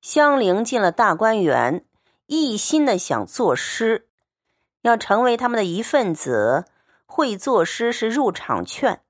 [0.00, 1.84] 香菱进了大观园，
[2.26, 4.08] 一心的想作诗，
[4.82, 6.66] 要成为他们的一份子。
[7.04, 9.02] 会作诗是入场券。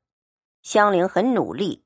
[0.63, 1.85] 香菱很努力，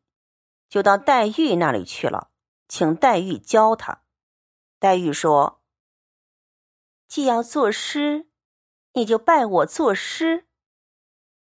[0.68, 2.28] 就到黛玉那里去了，
[2.68, 4.02] 请黛玉教他。
[4.78, 5.62] 黛玉说
[7.08, 8.28] ：“既要作诗，
[8.92, 10.46] 你就拜我作诗。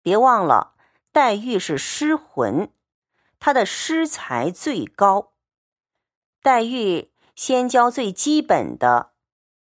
[0.01, 0.75] 别忘了，
[1.11, 2.73] 黛玉是诗魂，
[3.39, 5.33] 她的诗才最高。
[6.41, 9.11] 黛玉。”先教最基本的，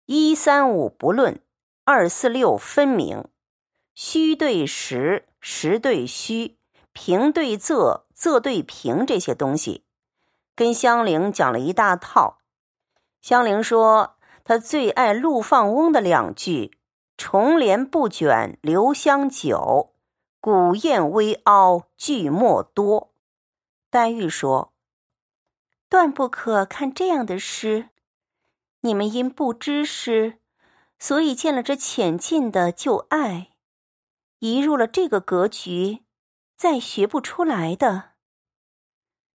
[0.07, 1.41] 一三五不论，
[1.85, 3.27] 二四六分明，
[3.95, 6.59] 虚对实，实对虚，
[6.93, 9.85] 平对仄，仄对平这些东西，
[10.57, 12.39] 跟香菱讲了一大套。
[13.21, 16.77] 香菱说，她最爱陆放翁的两句
[17.17, 19.93] ：“重帘不卷留香久，
[20.41, 23.13] 古砚微凹句墨多。”
[23.89, 24.73] 黛玉说。
[25.91, 27.91] 断不可看这样的诗。
[28.83, 30.39] 你们因不知诗，
[31.01, 33.51] 所以见了这浅近的就爱，
[34.39, 36.05] 一入了这个格局，
[36.57, 38.13] 再学不出来的。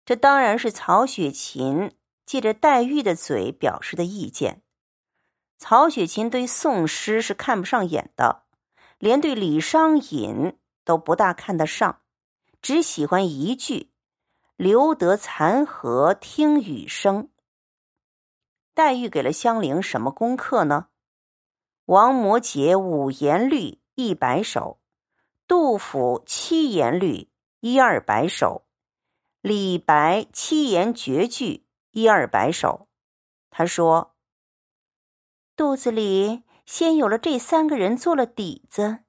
[0.06, 1.92] 这当然是曹雪芹
[2.26, 4.64] 借着黛玉的嘴表示的意见。
[5.58, 8.46] 曹雪芹对宋诗是看不上眼的，
[8.98, 12.02] 连对李商隐都不大看得上，
[12.62, 13.92] 只喜欢一句。
[14.56, 17.30] 留得残荷听雨声。
[18.74, 20.88] 黛玉给了香菱什么功课呢？
[21.86, 24.80] 王摩诘五言律一百首，
[25.46, 28.66] 杜甫七言律一二百首，
[29.42, 32.88] 李白七言绝句一二百首。
[33.50, 34.16] 他说
[35.56, 39.00] ：“肚子里先有了这三个人做了底子，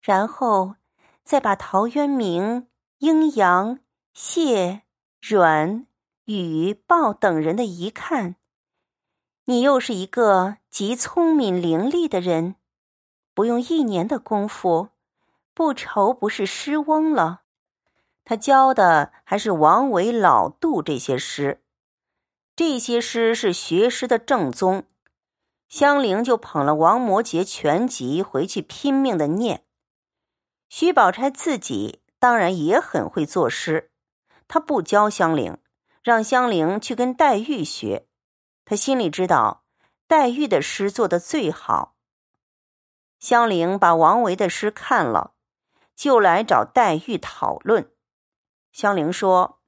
[0.00, 0.76] 然后
[1.24, 3.80] 再把陶渊明、阴阳。”
[4.20, 4.82] 谢、
[5.20, 5.86] 阮、
[6.24, 8.34] 雨豹等人的一看，
[9.44, 12.56] 你又是一个极聪明伶俐的人，
[13.32, 14.88] 不用一年的功夫，
[15.54, 17.42] 不愁不是诗翁了。
[18.24, 21.62] 他教的还是王维、老杜这些诗，
[22.56, 24.82] 这些诗是学诗的正宗。
[25.68, 29.62] 香菱就捧了王摩诘全集回去拼命的念。
[30.68, 33.92] 徐宝钗自己当然也很会作诗。
[34.48, 35.58] 他不教香菱，
[36.02, 38.08] 让香菱去跟黛玉学。
[38.64, 39.64] 他心里知道，
[40.06, 41.96] 黛玉的诗做的最好。
[43.18, 45.34] 香菱把王维的诗看了，
[45.94, 47.92] 就来找黛玉讨论。
[48.72, 49.60] 香菱说：“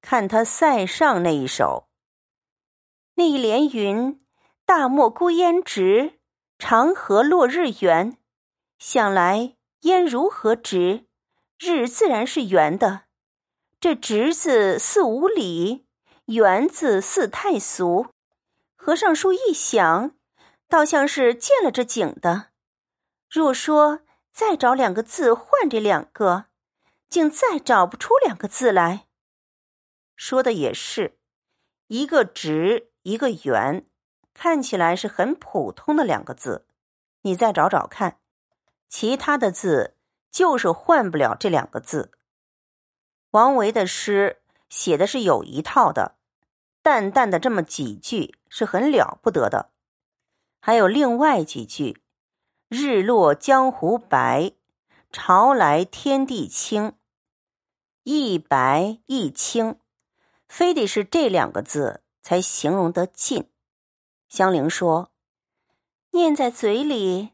[0.00, 1.88] 看他塞上那一首，
[3.14, 4.24] 那一联云
[4.64, 6.20] ：‘大漠孤烟直，
[6.58, 8.18] 长河落日圆。’
[8.78, 11.08] 想来烟如何直？
[11.58, 13.04] 日自然是圆的。”
[13.80, 15.86] 这直字似无礼，
[16.26, 18.08] 圆字似太俗。
[18.76, 20.14] 和尚书一想，
[20.68, 22.48] 倒像是见了这景的。
[23.30, 26.44] 若说再找两个字换这两个，
[27.08, 29.06] 竟再找不出两个字来。
[30.14, 31.18] 说的也是，
[31.86, 33.86] 一个直，一个圆，
[34.34, 36.66] 看起来是很普通的两个字。
[37.22, 38.20] 你再找找看，
[38.90, 39.96] 其他的字
[40.30, 42.12] 就是换不了这两个字。
[43.32, 46.16] 王维的诗写的是有一套的，
[46.82, 49.70] 淡淡的这么几句是很了不得的，
[50.60, 52.02] 还有另外几句
[52.68, 54.52] ：“日落江湖白，
[55.12, 56.94] 潮来天地清。”
[58.02, 59.78] 一白一清，
[60.48, 63.48] 非得是这两个字才形容得尽。
[64.28, 65.12] 香菱说
[66.10, 67.30] ：“念在嘴里，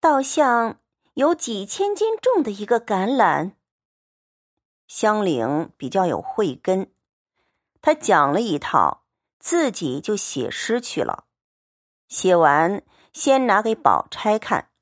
[0.00, 0.80] 倒像
[1.14, 3.52] 有几千斤重的一个橄榄。”
[4.90, 6.92] 香菱比较有慧根，
[7.80, 9.04] 他讲了一套，
[9.38, 11.26] 自己就写诗去了。
[12.08, 14.72] 写完，先拿给宝钗看，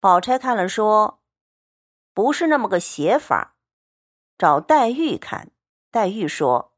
[0.00, 1.22] 宝钗看了说
[2.12, 3.54] ：“不是那么个写法。”
[4.36, 5.52] 找黛玉看，
[5.92, 6.72] 黛玉说：“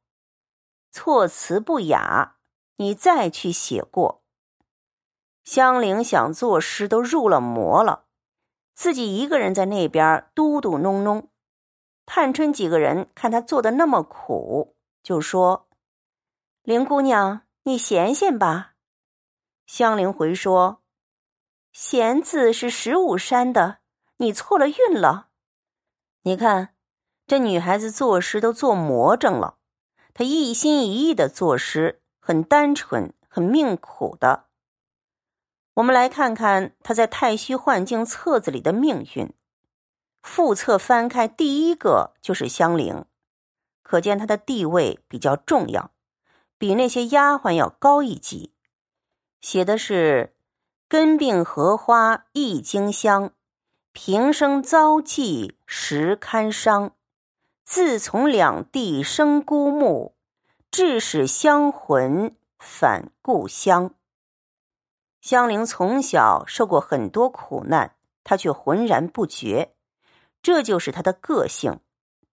[0.93, 2.37] 措辞不雅，
[2.77, 4.23] 你再去写过。”
[5.43, 8.05] 香菱想作诗都入了魔了，
[8.75, 11.32] 自己一个人在那边嘟嘟哝哝。
[12.05, 15.69] 探春几个人看他做的那么苦，就说
[16.63, 18.75] ：“林姑娘，你闲闲吧。”
[19.67, 20.83] 香菱回说
[21.73, 23.79] ：“闲字是十五山的，
[24.19, 25.29] 你错了韵了。
[26.23, 26.75] 你看，
[27.27, 29.59] 这女孩子作诗都做魔怔了。
[30.13, 34.47] 她一心一意的作诗，很单纯，很命苦的。
[35.75, 39.33] 我们来看看她在《太虚幻境》册子里的命运。”
[40.23, 43.05] 副册翻开，第一个就是香菱，
[43.83, 45.91] 可见她的地位比较重要，
[46.57, 48.53] 比那些丫鬟要高一级。
[49.41, 50.35] 写的是
[50.89, 53.33] “根病荷花一经香，
[53.93, 56.93] 平生遭际时堪伤。
[57.65, 60.15] 自从两地生孤木，
[60.71, 63.95] 致使香魂返故乡。”
[65.21, 69.75] 香菱从小受过很多苦难，她却浑然不觉，
[70.43, 71.81] 这就是他的个性，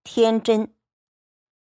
[0.02, 0.74] 天真。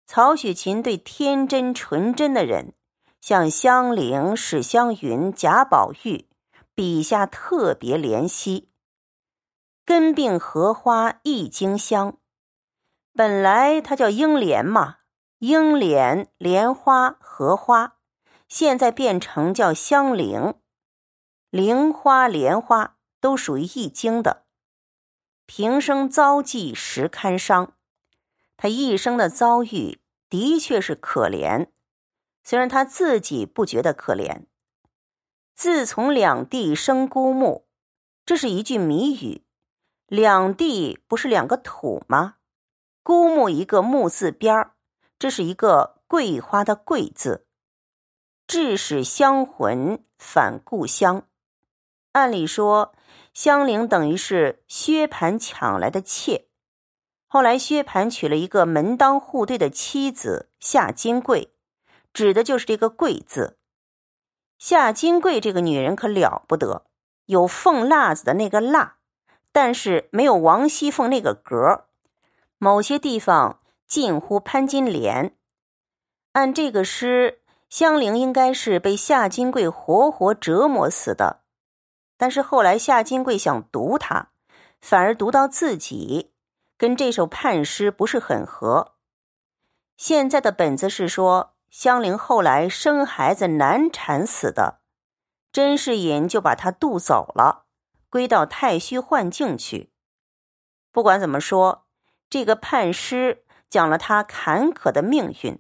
[0.06, 2.74] 曹雪芹对天真纯真的人。
[3.21, 6.27] 像香菱、史湘云、贾宝玉，
[6.75, 8.69] 笔下特别怜惜。
[9.85, 12.18] 根病荷花一经香，
[13.13, 14.97] 本来它叫英莲嘛，
[15.39, 17.95] 英莲、莲花、荷花，
[18.50, 20.56] 现在变成叫香菱。
[21.50, 24.43] 菱花、莲花都属于易经的。
[25.45, 27.74] 平生遭际实堪伤，
[28.56, 30.00] 他一生的遭遇
[30.30, 31.68] 的确是可怜。
[32.44, 34.45] 虽然他自己不觉得可怜。
[35.56, 37.68] 自从两地生孤木，
[38.25, 39.44] 这是一句谜语。
[40.07, 42.36] 两地不是两个土吗？
[43.04, 44.75] 孤木一个木字边儿，
[45.19, 47.46] 这是一个桂花的桂字。
[48.48, 51.28] 致使香魂返故乡。
[52.13, 52.95] 按理说，
[53.33, 56.48] 香菱等于是薛蟠抢来的妾。
[57.27, 61.54] 后来薛蟠娶了一个门当户对的妻子夏金桂。
[62.13, 63.57] 指的就是这个“贵”字。
[64.60, 66.86] 夏金桂这个女人可了不得，
[67.25, 68.98] 有凤辣子的那个“辣”，
[69.51, 71.86] 但是没有王熙凤那个“格”。
[72.60, 75.36] 某些地方近乎潘金莲。
[76.33, 81.43] 按这个诗，香菱应该是被夏金桂活活折磨死的。
[82.18, 84.30] 但是后来夏金桂想读他，
[84.81, 86.33] 反而读到自己，
[86.77, 88.94] 跟这首判诗不是很合。
[89.98, 91.51] 现在的本子是说。
[91.74, 94.81] 香菱后来生孩子难产死的，
[95.51, 97.65] 甄士隐就把她渡走了，
[98.12, 99.92] 归到太虚幻境去。
[100.92, 101.88] 不管怎么说，
[102.30, 105.54] 这个判诗讲了他坎坷的命运。《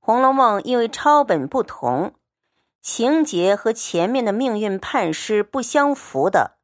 [0.00, 2.14] 红楼梦》因为抄本不同，
[2.90, 6.56] 情节和前面的命运判诗不相符的，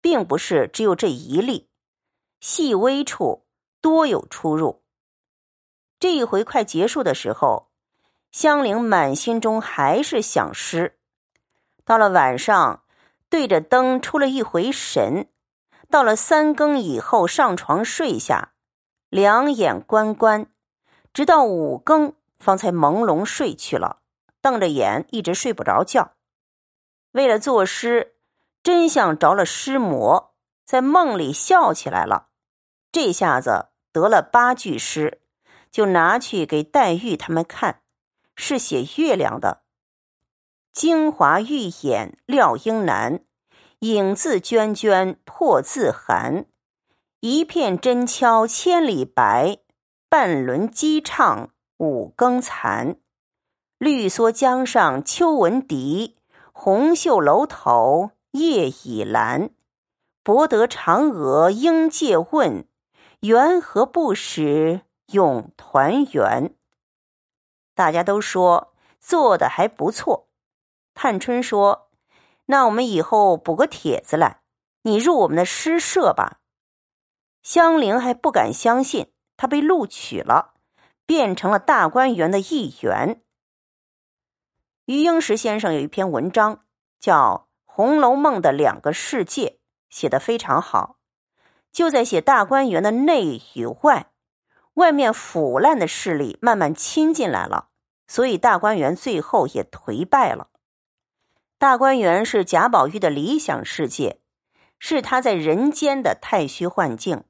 [0.00, 1.68] 并不是只有这一例，
[2.40, 3.46] 细微处
[3.80, 4.82] 多有出入。
[6.00, 7.68] 这一回快结束的时候，
[8.32, 10.98] 香菱满心中还是想诗。
[11.84, 12.82] 到了晚上，
[13.30, 15.28] 对着灯出了一回神。
[15.88, 18.52] 到了三更以后，上床睡下，
[19.08, 20.50] 两眼关关，
[21.14, 24.01] 直到五更方才朦胧睡去了，
[24.42, 26.12] 瞪着眼一直睡不着觉。
[27.12, 28.16] 为了作诗，
[28.62, 30.34] 真像着了诗魔，
[30.66, 32.28] 在梦里笑起来了。
[32.90, 35.20] 这下子得了八句诗。
[35.70, 37.80] 就拿去给黛玉他们看，
[38.36, 39.62] 是写月亮的。
[40.70, 43.24] 精华玉眼料应难，
[43.78, 46.44] 影自娟娟破自寒。
[47.20, 49.60] 一片真敲千里白，
[50.10, 51.48] 半轮鸡唱
[51.78, 52.96] 五更残。
[53.82, 56.14] 绿蓑江上秋闻笛，
[56.52, 59.50] 红袖楼头夜已阑。
[60.22, 62.68] 博得嫦娥应借问，
[63.22, 64.82] 缘何不使？
[65.06, 66.54] 永团圆。
[67.74, 70.28] 大家都说做的还不错。
[70.94, 71.88] 探春说
[72.46, 74.42] ：“那我们以后补个帖子来，
[74.82, 76.38] 你入我们的诗社吧。”
[77.42, 80.54] 香菱还不敢相信，她被录取了，
[81.04, 83.20] 变成了大观园的一员。
[84.86, 86.64] 余英时先生有一篇文章
[86.98, 89.46] 叫《红楼梦的两个世界》，
[89.88, 90.98] 写得非常好，
[91.70, 94.10] 就在写大观园的内与外。
[94.74, 97.68] 外面腐烂的势力慢慢侵进来了，
[98.08, 100.48] 所以大观园最后也颓败了。
[101.58, 104.20] 大观园是贾宝玉的理想世界，
[104.78, 107.22] 是他在人间的太虚幻境。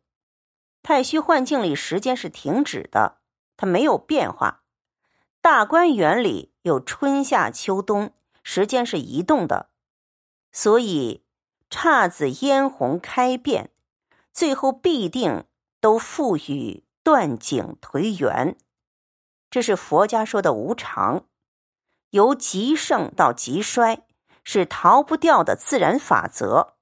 [0.82, 3.18] 太虚幻境里时间是停止的，
[3.56, 4.62] 它没有变化。
[5.40, 9.70] 大观园里有春夏秋冬，时间是移动的，
[10.50, 11.22] 所以
[11.70, 13.70] 姹紫嫣红开遍，
[14.32, 15.44] 最后必定
[15.80, 16.84] 都赋予。
[17.04, 18.54] 断井颓垣，
[19.50, 21.24] 这是佛家说的无常，
[22.10, 24.04] 由极盛到极衰，
[24.44, 26.74] 是逃不掉的自然法则。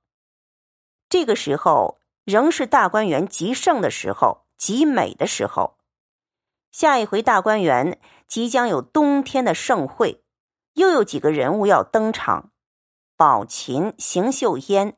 [1.09, 5.79] 这个时候仍是大观园极盛的时候，极美的时候。
[6.71, 7.99] 下一回大观园
[8.29, 10.23] 即将有冬天的盛会，
[10.75, 12.51] 又有几个人物要登场：
[13.17, 14.97] 宝琴、邢岫烟、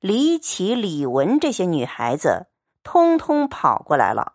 [0.00, 2.48] 李绮、李文这些女孩子，
[2.82, 4.34] 通通跑过来了。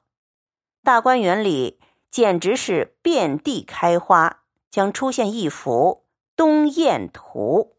[0.83, 1.79] 大观园里
[2.09, 6.05] 简直是遍地开花，将出现一幅
[6.35, 7.75] 《冬宴图》。